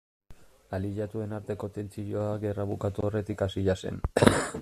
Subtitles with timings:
[0.77, 4.05] Aliatuen arteko tentsioa gerra bukatu aurretik hasia zen.